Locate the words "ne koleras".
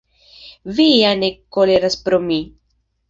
1.19-1.99